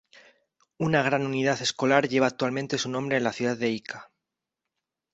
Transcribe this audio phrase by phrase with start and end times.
[0.79, 4.09] Una gran unidad escolar lleva actualmente su nombre en la ciudad de Ica.